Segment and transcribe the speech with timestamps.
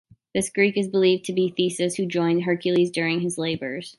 [0.33, 3.89] This Greek is believed to be Theseus, who joined Heracles during his labors.